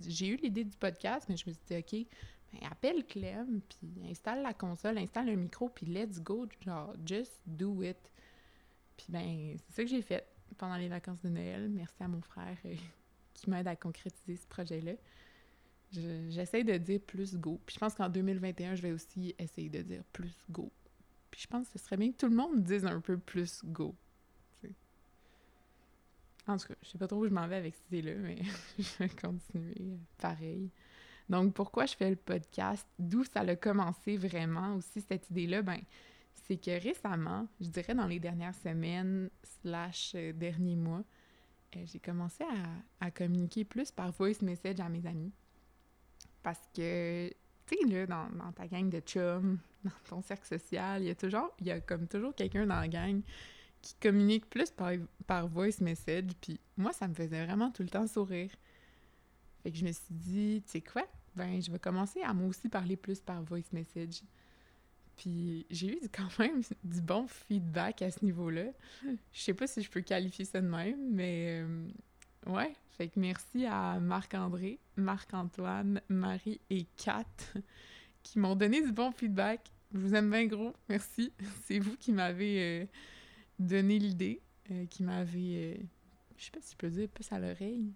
J'ai 0.05 0.27
eu 0.27 0.35
l'idée 0.35 0.65
du 0.65 0.75
podcast, 0.75 1.27
mais 1.29 1.37
je 1.37 1.47
me 1.47 1.53
suis 1.53 1.63
dit, 1.67 1.77
OK, 1.77 2.07
ben, 2.51 2.67
appelle 2.69 3.05
Clem, 3.05 3.61
puis 3.61 4.09
installe 4.09 4.41
la 4.41 4.53
console, 4.53 4.97
installe 4.97 5.27
le 5.27 5.35
micro, 5.35 5.69
puis 5.69 5.85
let's 5.85 6.19
go, 6.19 6.47
genre, 6.65 6.93
just 7.05 7.39
do 7.45 7.81
it. 7.83 7.97
Puis 8.97 9.07
ben, 9.09 9.55
c'est 9.57 9.73
ça 9.73 9.83
que 9.83 9.89
j'ai 9.89 10.01
fait 10.01 10.25
pendant 10.57 10.75
les 10.75 10.89
vacances 10.89 11.21
de 11.21 11.29
Noël. 11.29 11.69
Merci 11.69 12.03
à 12.03 12.07
mon 12.07 12.21
frère 12.21 12.57
euh, 12.65 12.75
qui 13.33 13.49
m'aide 13.49 13.67
à 13.67 13.75
concrétiser 13.75 14.35
ce 14.35 14.47
projet-là. 14.47 14.93
J'essaie 15.91 16.63
de 16.63 16.77
dire 16.77 16.99
plus 17.01 17.35
go. 17.35 17.59
Puis 17.65 17.75
je 17.75 17.79
pense 17.79 17.95
qu'en 17.95 18.09
2021, 18.09 18.75
je 18.75 18.81
vais 18.81 18.91
aussi 18.91 19.33
essayer 19.39 19.69
de 19.69 19.81
dire 19.81 20.03
plus 20.11 20.35
go. 20.49 20.71
Puis 21.31 21.41
je 21.41 21.47
pense 21.47 21.67
que 21.67 21.79
ce 21.79 21.85
serait 21.85 21.97
bien 21.97 22.11
que 22.11 22.17
tout 22.17 22.27
le 22.27 22.35
monde 22.35 22.63
dise 22.63 22.85
un 22.85 23.01
peu 23.01 23.17
plus 23.17 23.63
go. 23.63 23.95
En 26.49 26.57
tout 26.57 26.67
cas, 26.67 26.73
je 26.81 26.89
sais 26.89 26.97
pas 26.97 27.07
trop 27.07 27.17
où 27.17 27.27
je 27.27 27.33
m'en 27.33 27.47
vais 27.47 27.57
avec 27.57 27.75
cette 27.75 27.91
idée-là, 27.91 28.15
mais 28.15 28.39
je 28.79 28.97
vais 28.97 29.09
continuer 29.09 29.99
pareil. 30.17 30.71
Donc, 31.29 31.53
pourquoi 31.53 31.85
je 31.85 31.95
fais 31.95 32.09
le 32.09 32.15
podcast? 32.15 32.87
D'où 32.97 33.23
ça 33.23 33.41
a 33.41 33.55
commencé 33.55 34.17
vraiment 34.17 34.75
aussi, 34.75 34.99
cette 35.01 35.29
idée-là? 35.29 35.61
Ben, 35.61 35.79
c'est 36.33 36.57
que 36.57 36.71
récemment, 36.81 37.47
je 37.61 37.67
dirais 37.67 37.93
dans 37.93 38.07
les 38.07 38.19
dernières 38.19 38.55
semaines 38.55 39.29
slash 39.43 40.13
euh, 40.15 40.33
derniers 40.33 40.75
mois, 40.75 41.03
euh, 41.75 41.83
j'ai 41.85 41.99
commencé 41.99 42.43
à, 42.99 43.11
communiquer 43.11 43.63
plus 43.63 43.91
par 43.91 44.11
voice 44.11 44.41
message 44.41 44.79
à 44.79 44.89
mes 44.89 45.05
amis. 45.05 45.31
Parce 46.41 46.67
que, 46.75 47.29
tu 47.67 47.77
sais, 47.77 47.87
là, 47.87 48.07
dans, 48.07 48.51
ta 48.53 48.65
gang 48.65 48.89
de 48.89 49.01
chums, 49.01 49.59
dans 49.83 49.91
ton 50.09 50.21
cercle 50.23 50.47
social, 50.47 51.03
il 51.03 51.09
y 51.09 51.11
a 51.11 51.15
toujours, 51.15 51.53
il 51.59 51.67
y 51.67 51.71
a 51.71 51.79
comme 51.79 52.07
toujours 52.07 52.33
quelqu'un 52.33 52.65
dans 52.65 52.79
la 52.79 52.87
gang 52.87 53.21
qui 53.81 53.95
communique 53.95 54.49
plus 54.49 54.71
par, 54.71 54.91
par 55.27 55.47
voice 55.47 55.81
message. 55.81 56.31
Puis 56.41 56.59
moi, 56.77 56.91
ça 56.93 57.07
me 57.07 57.13
faisait 57.13 57.45
vraiment 57.45 57.71
tout 57.71 57.83
le 57.83 57.89
temps 57.89 58.07
sourire. 58.07 58.51
Fait 59.63 59.71
que 59.71 59.77
je 59.77 59.85
me 59.85 59.91
suis 59.91 60.05
dit, 60.13 60.63
tu 60.65 60.71
sais 60.71 60.81
quoi? 60.81 61.05
Ben, 61.35 61.61
je 61.61 61.71
vais 61.71 61.79
commencer 61.79 62.21
à 62.21 62.33
moi 62.33 62.47
aussi 62.47 62.69
parler 62.69 62.97
plus 62.97 63.19
par 63.19 63.41
voice 63.43 63.71
message. 63.71 64.23
Puis 65.15 65.65
j'ai 65.69 65.97
eu 65.97 66.09
quand 66.13 66.39
même 66.39 66.61
du 66.83 67.01
bon 67.01 67.27
feedback 67.27 68.01
à 68.01 68.11
ce 68.11 68.23
niveau-là. 68.23 68.65
Je 69.03 69.39
sais 69.39 69.53
pas 69.53 69.67
si 69.67 69.81
je 69.81 69.89
peux 69.89 70.01
qualifier 70.01 70.45
ça 70.45 70.61
de 70.61 70.67
même, 70.67 71.11
mais 71.11 71.61
euh, 71.61 71.87
ouais. 72.47 72.73
Fait 72.97 73.07
que 73.07 73.19
merci 73.19 73.65
à 73.65 73.99
Marc-André, 73.99 74.79
Marc-Antoine, 74.97 76.01
Marie 76.09 76.59
et 76.69 76.85
Kat 76.97 77.23
qui 78.23 78.39
m'ont 78.39 78.55
donné 78.55 78.81
du 78.81 78.91
bon 78.91 79.11
feedback. 79.11 79.71
Je 79.93 79.99
vous 79.99 80.15
aime 80.15 80.29
bien 80.29 80.45
gros. 80.45 80.73
Merci. 80.87 81.33
C'est 81.65 81.79
vous 81.79 81.95
qui 81.97 82.11
m'avez 82.11 82.81
euh, 82.81 82.85
donné 83.59 83.99
l'idée, 83.99 84.41
euh, 84.71 84.85
qui 84.87 85.03
m'avez, 85.03 85.79
je 86.37 86.45
sais 86.45 86.51
pas 86.51 86.61
si 86.61 86.71
je 86.71 86.77
peux 86.77 86.89
dire 86.89 87.09
puce 87.09 87.31
à 87.31 87.39
l'oreille. 87.39 87.91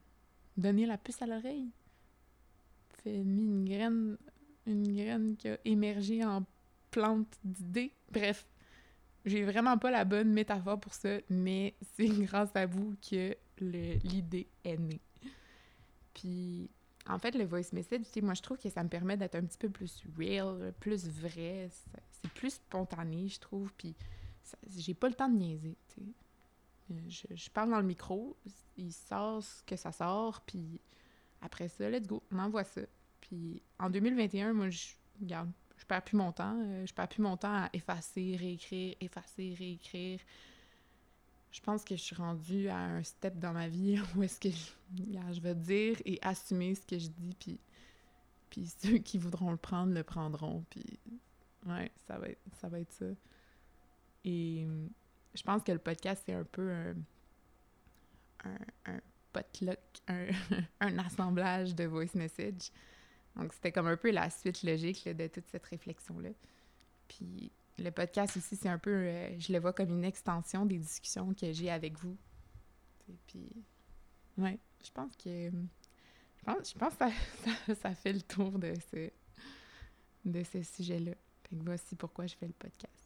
Donner 0.58 0.86
la 0.86 0.98
puce 0.98 1.22
à 1.22 1.26
l'oreille. 1.26 1.70
Fait 3.04 3.24
mis 3.24 3.46
une 3.46 3.66
graine, 3.66 4.18
une 4.68 4.96
graine 4.96 5.36
qui 5.38 5.50
a 5.50 5.58
émergé 5.66 6.24
en 6.24 6.44
plante 6.92 7.38
d'idées. 7.44 7.92
Bref, 8.12 8.46
j'ai 9.26 9.44
vraiment 9.44 9.78
pas 9.78 9.90
la 9.90 10.06
bonne 10.06 10.32
métaphore 10.32 10.80
pour 10.80 10.94
ça, 10.94 11.18
mais 11.30 11.74
c'est 11.96 12.08
grâce 12.08 12.56
à 12.56 12.66
vous 12.66 12.96
que 13.10 13.36
l'idée 13.60 14.48
est 14.64 14.78
née. 14.78 15.02
Puis, 16.14 16.70
en 17.08 17.18
fait, 17.18 17.36
le 17.36 17.46
voice 17.46 17.72
message, 17.74 18.02
moi, 18.22 18.34
je 18.34 18.42
trouve 18.42 18.58
que 18.58 18.70
ça 18.70 18.84
me 18.84 18.90
permet 18.90 19.18
d'être 19.18 19.36
un 19.36 19.44
petit 19.44 19.58
peu 19.58 19.70
plus 19.70 20.04
real, 20.18 20.74
plus 20.80 21.08
vrai. 21.08 21.70
C'est 21.70 22.32
plus 22.34 22.52
spontané, 22.52 23.28
je 23.28 23.40
trouve. 23.40 23.72
Puis, 23.78 23.96
j'ai 24.68 24.94
pas 24.94 25.10
le 25.10 25.16
temps 25.16 25.30
de 25.30 25.38
niaiser, 25.38 25.78
Je, 27.10 27.28
je, 27.32 27.50
parle 27.50 27.72
dans 27.72 27.80
le 27.80 27.88
micro, 27.88 28.38
il 28.78 28.92
sort 28.92 29.44
ce 29.44 29.64
que 29.64 29.76
ça 29.76 29.92
sort, 29.92 30.42
puis 30.42 30.80
après 31.42 31.70
ça, 31.70 31.90
let's 31.90 32.08
go, 32.08 32.24
on 32.32 32.40
envoie 32.40 32.64
ça. 32.64 32.82
Puis 33.22 33.62
en 33.80 33.90
2021, 33.90 34.54
moi, 34.54 34.70
je, 34.70 34.88
regarde, 35.22 35.52
je 35.78 35.86
perds 35.86 36.04
plus 36.04 36.18
mon 36.18 36.32
temps. 36.32 36.58
Euh, 36.62 36.86
je 36.86 36.94
perds 36.94 37.10
plus 37.10 37.22
mon 37.22 37.38
temps 37.38 37.54
à 37.54 37.70
effacer, 37.74 38.36
réécrire, 38.38 38.96
effacer, 39.02 39.54
réécrire. 39.58 40.20
Je 41.52 41.62
pense 41.62 41.84
que 41.84 41.96
je 41.96 42.02
suis 42.02 42.16
rendue 42.16 42.68
à 42.70 42.78
un 42.78 43.04
step 43.04 43.38
dans 43.38 43.54
ma 43.54 43.68
vie 43.68 44.00
où 44.16 44.24
est-ce 44.24 44.40
que 44.40 44.50
je, 44.50 45.42
vais 45.42 45.56
dire 45.56 45.98
et 46.06 46.18
assumer 46.22 46.76
ce 46.76 46.86
que 46.86 46.98
je 46.98 47.10
dis, 47.10 47.36
puis, 47.40 47.60
puis 48.50 48.68
ceux 48.82 48.98
qui 48.98 49.18
voudront 49.18 49.52
le 49.52 49.58
prendre 49.58 49.94
le 49.94 50.04
prendront, 50.04 50.64
puis 50.70 51.00
ouais, 51.68 51.92
ça 52.08 52.18
va 52.18 52.30
être 52.30 52.40
ça. 52.60 52.70
Va 52.70 52.80
être 52.80 52.94
ça. 52.94 53.06
Et 54.24 54.66
je 55.34 55.44
pense 55.44 55.64
que 55.64 55.72
le 55.72 55.80
podcast, 55.80 56.24
c'est 56.26 56.34
un 56.34 56.44
peu 56.44 56.72
un, 56.72 56.96
un, 58.46 58.92
un 58.94 59.00
potluck, 59.32 59.80
un, 60.08 60.28
un 60.80 60.98
assemblage 61.00 61.76
de 61.76 61.86
voice 61.86 62.16
message. 62.16 62.72
Donc, 63.36 63.54
c'était 63.54 63.72
comme 63.72 63.88
un 63.88 63.98
peu 63.98 64.12
la 64.12 64.30
suite 64.30 64.64
logique 64.64 65.08
de 65.08 65.28
toute 65.28 65.48
cette 65.48 65.66
réflexion-là. 65.66 66.30
Puis, 67.08 67.52
le 67.80 67.90
podcast 67.90 68.38
aussi, 68.38 68.56
c'est 68.56 68.70
un 68.70 68.78
peu, 68.78 68.92
euh, 68.92 69.40
je 69.40 69.52
le 69.52 69.60
vois 69.60 69.74
comme 69.74 69.90
une 69.90 70.04
extension 70.04 70.66
des 70.66 70.78
discussions 70.78 71.34
que 71.34 71.52
j'ai 71.52 71.72
avec 71.72 71.98
vous. 71.98 72.16
puis, 73.28 73.50
ouais, 74.38 74.60
je 74.84 74.92
pense 74.92 75.16
que, 75.16 75.50
je 75.50 76.44
pense, 76.46 76.74
je 76.74 76.78
pense 76.78 76.96
que 76.96 77.06
ça, 77.66 77.76
ça, 77.76 77.96
fait 77.96 78.14
le 78.14 78.22
tour 78.22 78.60
de 78.60 78.74
ce, 78.92 79.10
de 80.26 80.44
ce 80.44 80.62
sujet-là. 80.62 81.14
Fait 81.44 81.56
que 81.56 81.64
voici 81.64 81.96
pourquoi 81.96 82.28
je 82.28 82.36
fais 82.36 82.48
le 82.48 82.54
podcast. 82.54 83.03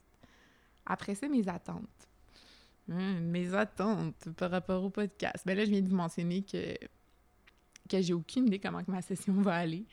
Après 0.88 1.14
ça, 1.14 1.28
mes 1.28 1.46
attentes. 1.48 2.08
Hum, 2.90 3.20
mes 3.26 3.54
attentes 3.54 4.30
par 4.36 4.50
rapport 4.50 4.82
au 4.82 4.90
podcast. 4.90 5.44
Ben 5.44 5.56
là, 5.56 5.64
je 5.64 5.70
viens 5.70 5.82
de 5.82 5.88
vous 5.88 5.96
mentionner 5.96 6.42
que, 6.42 6.74
que 7.88 8.00
j'ai 8.00 8.14
aucune 8.14 8.46
idée 8.46 8.58
comment 8.58 8.82
que 8.82 8.90
ma 8.90 9.02
session 9.02 9.34
va 9.34 9.56
aller. 9.56 9.84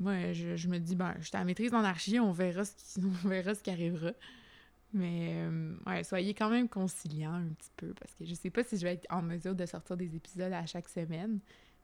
Moi, 0.00 0.32
je, 0.32 0.68
me 0.68 0.78
dis, 0.78 0.96
ben, 0.96 1.14
je 1.18 1.26
suis 1.26 1.36
à 1.36 1.44
maîtrise 1.44 1.74
en 1.74 1.84
archi, 1.84 2.18
on 2.18 2.32
verra 2.32 2.64
ce 2.64 2.72
qui, 2.72 3.04
on 3.24 3.28
verra 3.28 3.54
ce 3.54 3.62
qui 3.62 3.70
arrivera. 3.70 4.12
Mais, 4.94 5.34
euh, 5.34 5.74
ouais, 5.86 6.02
soyez 6.02 6.32
quand 6.32 6.48
même 6.48 6.68
conciliants 6.68 7.34
un 7.34 7.48
petit 7.48 7.70
peu, 7.76 7.92
parce 7.92 8.14
que 8.14 8.24
je 8.24 8.34
sais 8.34 8.48
pas 8.48 8.64
si 8.64 8.78
je 8.78 8.84
vais 8.84 8.94
être 8.94 9.06
en 9.10 9.20
mesure 9.20 9.54
de 9.54 9.66
sortir 9.66 9.98
des 9.98 10.16
épisodes 10.16 10.52
à 10.52 10.64
chaque 10.64 10.88
semaine, 10.88 11.40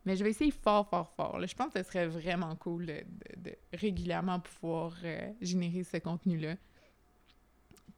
mais 0.07 0.17
je 0.17 0.25
vais 0.25 0.31
essayer 0.31 0.51
fort, 0.51 0.89
fort, 0.89 1.13
fort. 1.17 1.47
Je 1.47 1.55
pense 1.55 1.75
que 1.75 1.83
ce 1.83 1.89
serait 1.89 2.07
vraiment 2.07 2.57
cool 2.57 2.87
de, 2.87 3.03
régulièrement 3.75 4.41
pouvoir 4.41 4.95
euh, 5.05 5.31
générer 5.43 5.85
ce 5.85 5.99
contenu-là. 5.99 6.57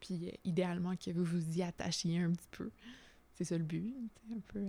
Puis, 0.00 0.29
euh, 0.29 0.33
idéalement, 0.45 0.97
que 0.97 1.11
vous 1.11 1.25
vous 1.25 1.59
y 1.59 1.62
attachiez 1.62 2.19
un 2.19 2.33
petit 2.33 2.49
peu. 2.50 2.71
C'est 3.35 3.45
ça 3.45 3.59
le 3.59 3.65
but, 3.65 3.95
un 4.33 4.41
peu 4.41 4.67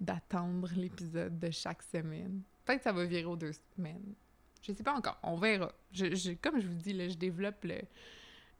d'attendre 0.00 0.70
l'épisode 0.74 1.38
de 1.38 1.50
chaque 1.50 1.82
semaine. 1.82 2.42
Peut-être 2.64 2.78
que 2.78 2.84
ça 2.84 2.92
va 2.92 3.04
virer 3.04 3.24
aux 3.24 3.36
deux 3.36 3.52
semaines. 3.76 4.14
Je 4.62 4.72
sais 4.72 4.82
pas 4.82 4.94
encore. 4.94 5.18
On 5.22 5.36
verra. 5.36 5.72
Je, 5.92 6.34
comme 6.34 6.60
je 6.60 6.66
vous 6.66 6.74
dis, 6.74 6.92
là, 6.92 7.08
je 7.08 7.16
développe 7.16 7.64
le, 7.64 7.80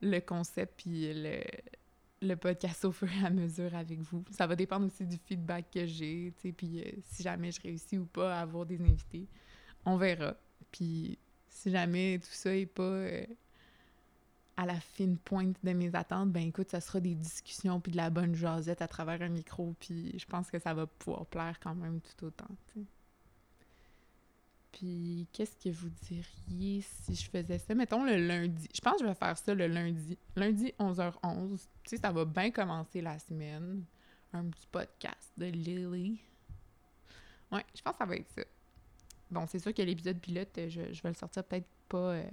le 0.01 0.21
concept 0.21 0.75
puis 0.77 1.13
le, 1.15 1.41
le 2.21 2.35
podcast 2.37 2.85
au 2.85 2.93
fur 2.93 3.09
et 3.13 3.25
à 3.25 3.31
mesure 3.31 3.75
avec 3.75 4.01
vous. 4.01 4.25
Ça 4.31 4.47
va 4.47 4.57
dépendre 4.57 4.87
aussi 4.87 5.05
du 5.05 5.17
feedback 5.17 5.71
que 5.73 5.87
j'ai, 5.87 6.33
tu 6.41 6.53
puis 6.53 6.81
euh, 6.81 6.91
si 7.05 7.23
jamais 7.23 7.53
je 7.53 7.61
réussis 7.61 7.99
ou 7.99 8.07
pas 8.07 8.37
à 8.39 8.43
avoir 8.43 8.67
des 8.67 8.81
invités. 8.81 9.27
On 9.85 9.97
verra. 9.97 10.37
Puis 10.71 11.19
si 11.49 11.71
jamais 11.71 12.19
tout 12.19 12.31
ça 12.31 12.55
est 12.55 12.67
pas 12.67 12.83
euh, 12.83 13.27
à 14.63 14.67
la 14.67 14.79
fine 14.81 15.19
pointe 15.19 15.57
de 15.63 15.73
mes 15.73 15.95
attentes, 15.95 16.31
ben 16.31 16.47
écoute, 16.47 16.71
ça 16.71 16.81
sera 16.81 17.01
des 17.01 17.15
discussions 17.15 17.81
puis 17.81 17.93
de 17.93 17.97
la 17.97 18.11
bonne 18.11 18.35
jasette 18.35 18.81
à 18.83 18.89
travers 18.89 19.21
un 19.23 19.29
micro, 19.29 19.75
puis 19.81 20.19
je 20.19 20.25
pense 20.25 20.51
que 20.51 20.59
ça 20.59 20.73
va 20.75 20.87
pouvoir 20.87 21.27
plaire 21.27 21.59
quand 21.61 21.75
même 21.75 22.01
tout 22.01 22.27
autant, 22.27 22.49
puis, 24.73 25.29
qu'est-ce 25.33 25.55
que 25.57 25.69
vous 25.69 25.91
diriez 26.09 26.81
si 26.81 27.15
je 27.15 27.31
faisais 27.31 27.59
ça? 27.59 27.75
Mettons 27.75 28.05
le 28.05 28.17
lundi. 28.17 28.67
Je 28.75 28.81
pense 28.81 28.95
que 28.95 29.05
je 29.05 29.07
vais 29.07 29.15
faire 29.15 29.37
ça 29.37 29.55
le 29.55 29.67
lundi. 29.67 30.19
Lundi, 30.35 30.73
11h11. 30.81 31.59
Tu 31.85 31.91
sais, 31.91 31.97
ça 31.99 32.11
va 32.11 32.25
bien 32.25 32.51
commencer 32.51 33.03
la 33.03 33.19
semaine. 33.19 33.85
Un 34.33 34.47
petit 34.47 34.67
podcast 34.73 35.31
de 35.37 35.45
Lily. 35.47 36.21
Ouais, 37.53 37.65
je 37.77 37.83
pense 37.83 37.93
que 37.93 37.99
ça 37.99 38.07
va 38.07 38.17
être 38.17 38.31
ça. 38.35 38.43
Bon, 39.31 39.47
c'est 39.47 39.59
sûr 39.59 39.75
que 39.75 39.83
l'épisode 39.83 40.19
pilote, 40.19 40.49
je, 40.69 40.81
vais 40.81 41.09
le 41.09 41.15
sortir 41.15 41.45
peut-être 41.45 41.69
pas 41.89 42.15
euh, 42.15 42.31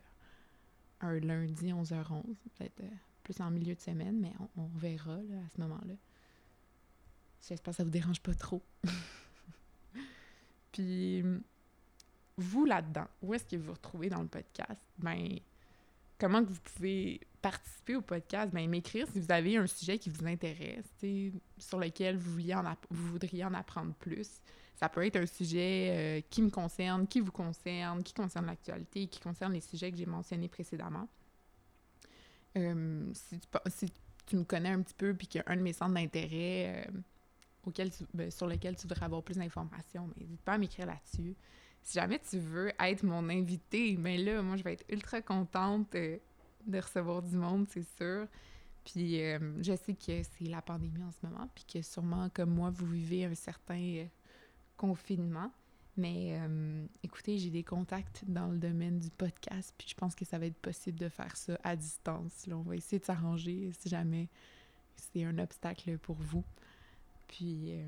un 1.02 1.20
lundi 1.20 1.72
11h11. 1.72 2.24
Peut-être 2.58 2.82
euh, 2.82 2.90
plus 3.24 3.40
en 3.42 3.50
milieu 3.52 3.76
de 3.76 3.82
semaine, 3.82 4.20
mais 4.20 4.34
on, 4.58 4.68
verra 4.78 5.18
là, 5.18 5.38
à 5.46 5.50
ce 5.56 5.62
moment-là. 5.62 5.94
J'espère 7.48 7.72
que 7.72 7.78
ça 7.78 7.84
vous 7.84 7.90
dérange 7.90 8.22
pas 8.22 8.34
trop. 8.34 8.62
Puis 10.72 11.24
vous 12.38 12.66
là-dedans, 12.66 13.08
où 13.22 13.34
est-ce 13.34 13.46
que 13.46 13.56
vous 13.56 13.66
vous 13.66 13.74
retrouvez 13.74 14.10
dans 14.10 14.22
le 14.22 14.28
podcast? 14.28 14.82
Ben, 14.98 15.40
comment 16.18 16.44
que 16.44 16.50
vous 16.50 16.60
pouvez 16.76 17.22
participer 17.42 17.96
au 17.96 18.02
podcast? 18.02 18.52
Ben, 18.54 18.70
m'écrire 18.70 19.08
si 19.12 19.20
vous 19.20 19.32
avez 19.32 19.58
un 19.58 19.68
sujet 19.68 19.98
qui 19.98 20.10
vous 20.10 20.26
intéresse, 20.26 20.86
sur 21.58 21.80
lequel 21.80 22.18
vous, 22.18 22.32
vouliez 22.34 22.56
en 22.56 22.64
vous 22.90 23.08
voudriez 23.08 23.46
en 23.46 23.54
apprendre 23.54 23.94
plus. 23.96 24.42
Ça 24.80 24.88
peut 24.88 25.06
être 25.06 25.18
un 25.18 25.26
sujet 25.26 25.90
euh, 25.92 26.22
qui 26.30 26.42
me 26.42 26.50
concerne, 26.50 27.06
qui 27.06 27.20
vous 27.20 27.34
concerne, 27.34 28.02
qui 28.02 28.14
concerne 28.14 28.46
l'actualité, 28.46 29.08
qui 29.08 29.20
concerne 29.20 29.52
les 29.52 29.60
sujets 29.60 29.92
que 29.92 29.98
j'ai 29.98 30.06
mentionnés 30.06 30.48
précédemment. 30.48 31.10
Euh, 32.58 33.12
si, 33.14 33.92
tu, 34.26 34.38
me 34.38 34.46
connais 34.46 34.70
un 34.70 34.82
petit 34.82 34.94
peu 34.94 35.14
puis 35.14 35.28
qu'il 35.28 35.42
y 35.42 35.44
a 35.44 35.52
un 35.52 35.58
de 35.58 35.62
mes 35.62 35.74
centres 35.74 35.96
d'intérêt 35.96 36.86
euh, 36.88 37.82
ben, 38.14 38.32
sur 38.32 38.48
lequel 38.48 38.78
tu 38.78 38.84
voudrais 38.84 39.04
avoir 39.04 39.22
plus 39.22 39.36
d'informations, 39.36 40.08
ben, 40.08 40.14
n'hésite 40.18 40.40
pas 40.44 40.54
à 40.54 40.58
m'écrire 40.58 40.86
là-dessus. 40.86 41.36
Si 41.82 41.96
jamais 41.96 42.20
tu 42.20 42.40
veux 42.40 42.72
être 42.80 43.04
mon 43.04 43.28
invité, 43.28 43.98
ben 43.98 44.18
là, 44.24 44.42
moi, 44.42 44.56
je 44.56 44.64
vais 44.64 44.74
être 44.74 44.86
ultra 44.88 45.22
contente 45.22 45.92
de 45.92 46.80
recevoir 46.80 47.22
du 47.22 47.36
monde, 47.36 47.68
c'est 47.70 47.86
sûr. 47.98 48.28
Puis 48.86 49.20
je 49.62 49.76
sais 49.76 49.94
que 49.94 50.24
c'est 50.24 50.46
la 50.46 50.62
pandémie 50.62 51.04
en 51.04 51.12
ce 51.12 51.28
moment, 51.28 51.50
puis 51.54 51.66
que 51.66 51.82
sûrement, 51.82 52.30
comme 52.30 52.52
moi, 52.52 52.70
vous 52.70 52.88
vivez 52.88 53.26
un 53.26 53.36
certain 53.36 54.08
confinement. 54.80 55.52
Mais 55.98 56.40
euh, 56.40 56.86
écoutez, 57.04 57.38
j'ai 57.38 57.50
des 57.50 57.64
contacts 57.64 58.24
dans 58.26 58.48
le 58.48 58.58
domaine 58.58 59.00
du 59.00 59.10
podcast, 59.10 59.74
puis 59.78 59.90
je 59.90 59.96
pense 59.96 60.16
que 60.16 60.24
ça 60.24 60.40
va 60.40 60.46
être 60.46 60.58
possible 60.58 60.98
de 60.98 61.10
faire 61.10 61.36
ça 61.36 61.60
à 61.64 61.76
distance. 61.76 62.48
On 62.50 62.62
va 62.62 62.78
essayer 62.78 63.00
de 63.00 63.06
s'arranger 63.06 63.70
si 63.78 63.90
jamais 63.90 64.30
c'est 64.96 65.26
un 65.26 65.38
obstacle 65.40 65.98
pour 65.98 66.16
vous. 66.16 66.44
Puis 67.28 67.74
euh, 67.74 67.88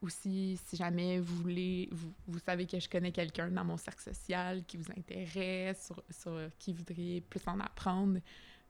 aussi, 0.00 0.60
si 0.64 0.76
jamais 0.76 1.18
vous 1.18 1.36
voulez, 1.42 1.88
vous, 1.90 2.12
vous 2.28 2.38
savez 2.38 2.66
que 2.66 2.78
je 2.78 2.88
connais 2.88 3.10
quelqu'un 3.10 3.50
dans 3.50 3.64
mon 3.64 3.76
cercle 3.76 4.02
social 4.02 4.64
qui 4.66 4.76
vous 4.76 4.92
intéresse, 4.96 5.86
sur, 5.86 6.04
sur 6.10 6.38
qui 6.60 6.72
voudriez 6.72 7.20
plus 7.20 7.42
en 7.46 7.58
apprendre, 7.58 8.20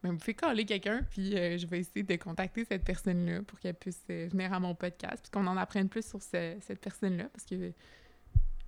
mais 0.03 0.11
vous 0.11 0.17
pouvez 0.17 0.35
caller 0.35 0.65
quelqu'un, 0.65 1.03
puis 1.11 1.37
euh, 1.37 1.59
je 1.59 1.67
vais 1.67 1.81
essayer 1.81 2.03
de 2.03 2.17
contacter 2.17 2.65
cette 2.65 2.85
personne-là 2.85 3.43
pour 3.43 3.59
qu'elle 3.61 3.75
puisse 3.75 4.03
euh, 4.11 4.29
venir 4.31 4.53
à 4.53 4.61
mon 4.61 4.75
podcast, 4.75 5.19
puis 5.23 5.31
qu'on 5.31 5.47
en 5.47 5.57
apprenne 5.57 5.89
plus 5.89 6.07
sur 6.07 6.23
cette 6.23 6.81
personne-là, 6.81 7.25
parce 7.25 7.45
que 7.45 7.73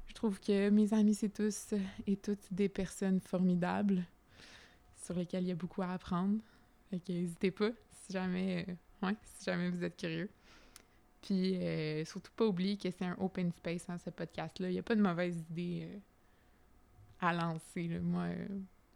je 0.06 0.14
trouve 0.14 0.38
que 0.40 0.68
mes 0.68 0.92
amis, 0.92 1.14
c'est 1.14 1.30
tous 1.30 1.74
et 2.06 2.16
toutes 2.16 2.52
des 2.52 2.68
personnes 2.68 3.20
formidables 3.20 4.04
sur 5.02 5.14
lesquelles 5.14 5.44
il 5.44 5.48
y 5.48 5.52
a 5.52 5.56
beaucoup 5.56 5.82
à 5.82 5.92
apprendre. 5.92 6.38
Fait 6.90 7.00
que 7.00 7.12
n'hésitez 7.12 7.50
pas 7.50 7.70
si 7.90 8.12
jamais, 8.12 8.66
euh, 8.68 9.06
ouais, 9.06 9.16
si 9.24 9.46
jamais 9.46 9.70
vous 9.70 9.82
êtes 9.82 9.96
curieux. 9.96 10.28
Puis 11.22 11.56
surtout 12.04 12.32
pas 12.34 12.44
oublier 12.44 12.76
que 12.76 12.90
c'est 12.90 13.04
un 13.04 13.16
open 13.20 13.52
space, 13.52 13.88
hein, 13.88 13.96
ce 14.04 14.10
podcast-là. 14.10 14.68
Il 14.68 14.72
n'y 14.72 14.80
a 14.80 14.82
pas 14.82 14.96
de 14.96 15.00
mauvaise 15.00 15.38
idée 15.50 15.88
à 17.20 17.32
lancer. 17.32 17.88
Moi, 18.00 18.26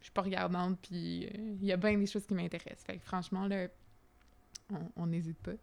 suis 0.07 0.13
pas 0.13 0.21
regardante, 0.21 0.79
puis 0.81 1.25
euh, 1.25 1.55
il 1.59 1.65
y 1.65 1.71
a 1.71 1.77
bien 1.77 1.97
des 1.97 2.05
choses 2.05 2.25
qui 2.25 2.33
m'intéressent. 2.33 2.83
Fait 2.85 2.97
que 2.97 3.03
franchement, 3.03 3.47
là, 3.47 3.67
on 4.95 5.07
n'hésite 5.07 5.37
pas. 5.39 5.53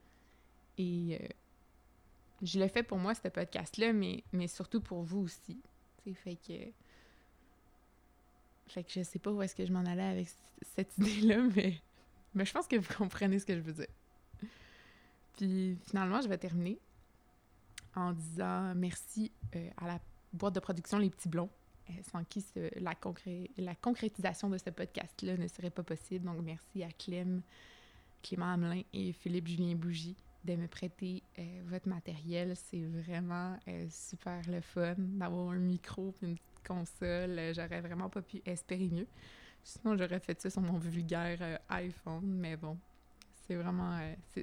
Et 0.78 1.18
euh, 1.20 1.28
je 2.42 2.58
l'ai 2.58 2.68
fait 2.68 2.82
pour 2.82 2.98
moi, 2.98 3.14
ce 3.14 3.28
podcast-là, 3.28 3.92
mais, 3.92 4.24
mais 4.32 4.48
surtout 4.48 4.80
pour 4.80 5.02
vous 5.02 5.20
aussi. 5.20 5.60
fait 6.14 6.36
que. 6.36 6.52
Fait 8.66 8.82
que 8.82 8.90
je 8.90 9.02
sais 9.02 9.18
pas 9.18 9.30
où 9.30 9.42
est-ce 9.42 9.54
que 9.54 9.66
je 9.66 9.72
m'en 9.72 9.84
allais 9.84 10.02
avec 10.02 10.28
cette 10.74 10.92
idée-là, 10.98 11.42
mais, 11.54 11.80
mais 12.34 12.44
je 12.44 12.52
pense 12.52 12.66
que 12.66 12.76
vous 12.76 12.94
comprenez 12.94 13.38
ce 13.38 13.46
que 13.46 13.54
je 13.54 13.60
veux 13.60 13.72
dire. 13.72 13.88
Puis 15.36 15.76
finalement, 15.86 16.20
je 16.20 16.28
vais 16.28 16.38
terminer 16.38 16.78
en 17.94 18.12
disant 18.12 18.74
merci 18.74 19.32
euh, 19.54 19.70
à 19.76 19.86
la 19.86 20.00
boîte 20.32 20.54
de 20.54 20.60
production 20.60 20.98
Les 20.98 21.10
Petits 21.10 21.28
Blonds 21.28 21.50
sans 22.10 22.24
qui 22.24 22.44
la, 22.76 22.94
concrétisation 23.74 24.48
de 24.48 24.58
ce 24.58 24.70
podcast-là 24.70 25.36
ne 25.36 25.48
serait 25.48 25.70
pas 25.70 25.82
possible. 25.82 26.24
Donc, 26.24 26.42
merci 26.42 26.82
à 26.82 26.88
Clem, 26.90 27.42
Clément 28.22 28.52
Hamelin 28.52 28.82
et 28.92 29.12
Philippe 29.12 29.48
Julien 29.48 29.74
Bougie 29.74 30.16
de 30.44 30.56
me 30.56 30.66
prêter 30.66 31.22
euh, 31.38 31.62
votre 31.66 31.88
matériel. 31.88 32.54
C'est 32.56 32.84
vraiment 32.84 33.56
euh, 33.68 33.86
super 33.90 34.42
le 34.48 34.60
fun 34.60 34.94
d'avoir 34.98 35.50
un 35.50 35.58
micro 35.58 36.14
une 36.22 36.34
petite 36.34 36.66
console. 36.66 37.52
J'aurais 37.54 37.80
vraiment 37.80 38.08
pas 38.08 38.22
pu 38.22 38.42
espérer 38.44 38.88
mieux. 38.88 39.06
Sinon, 39.62 39.96
j'aurais 39.96 40.20
fait 40.20 40.40
ça 40.40 40.50
sur 40.50 40.60
mon 40.60 40.78
vulgaire 40.78 41.58
iPhone, 41.70 42.26
mais 42.26 42.56
bon, 42.56 42.76
c'est 43.46 43.54
vraiment, 43.54 43.98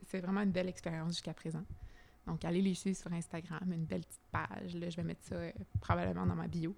c'est 0.08 0.20
vraiment 0.20 0.42
une 0.42 0.52
belle 0.52 0.70
expérience 0.70 1.14
jusqu'à 1.14 1.34
présent. 1.34 1.64
Donc, 2.26 2.44
allez 2.46 2.62
les 2.62 2.74
suivre 2.74 2.98
sur 2.98 3.12
Instagram, 3.14 3.72
une 3.72 3.86
belle 3.86 4.02
petite 4.02 4.22
page. 4.32 4.72
Je 4.72 4.96
vais 4.96 5.04
mettre 5.04 5.24
ça 5.24 5.36
probablement 5.80 6.26
dans 6.26 6.36
ma 6.36 6.48
bio. 6.48 6.76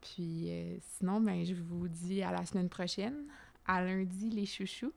Puis 0.00 0.50
euh, 0.50 0.76
sinon, 0.80 1.20
ben, 1.20 1.44
je 1.44 1.54
vous 1.54 1.88
dis 1.88 2.22
à 2.22 2.32
la 2.32 2.44
semaine 2.46 2.68
prochaine, 2.68 3.26
à 3.66 3.82
lundi 3.82 4.30
les 4.30 4.46
chouchous. 4.46 4.92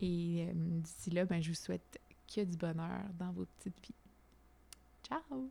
Et 0.00 0.46
euh, 0.48 0.52
d'ici 0.54 1.10
là, 1.10 1.24
ben, 1.24 1.42
je 1.42 1.48
vous 1.48 1.56
souhaite 1.56 2.00
que 2.32 2.42
du 2.42 2.56
bonheur 2.56 3.02
dans 3.18 3.32
votre 3.32 3.50
petite 3.52 3.80
vie. 3.80 3.94
Ciao! 5.02 5.50